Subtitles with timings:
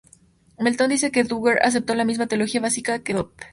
[0.57, 3.33] Melton dice que Dugger aceptó la misma teología básica que Dodd.